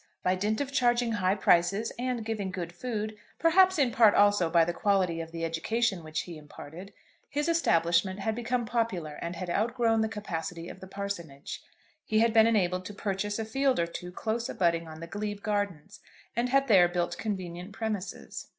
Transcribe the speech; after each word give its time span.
By 0.23 0.33
dint 0.33 0.59
of 0.61 0.71
charging 0.71 1.11
high 1.11 1.35
prices 1.35 1.91
and 1.99 2.25
giving 2.25 2.49
good 2.49 2.73
food, 2.73 3.15
perhaps 3.37 3.77
in 3.77 3.91
part, 3.91 4.15
also, 4.15 4.49
by 4.49 4.65
the 4.65 4.73
quality 4.73 5.21
of 5.21 5.31
the 5.31 5.45
education 5.45 6.03
which 6.03 6.21
he 6.21 6.39
imparted, 6.39 6.91
his 7.29 7.47
establishment 7.47 8.19
had 8.19 8.33
become 8.33 8.65
popular 8.65 9.19
and 9.21 9.35
had 9.35 9.51
outgrown 9.51 10.01
the 10.01 10.09
capacity 10.09 10.69
of 10.69 10.79
the 10.79 10.87
parsonage. 10.87 11.61
He 12.03 12.17
had 12.17 12.33
been 12.33 12.47
enabled 12.47 12.83
to 12.85 12.95
purchase 12.95 13.37
a 13.37 13.45
field 13.45 13.77
or 13.79 13.85
two 13.85 14.11
close 14.11 14.49
abutting 14.49 14.87
on 14.87 15.01
the 15.01 15.05
glebe 15.05 15.41
gardens, 15.43 15.99
and 16.35 16.49
had 16.49 16.67
there 16.67 16.87
built 16.87 17.19
convenient 17.19 17.71
premises. 17.71 18.47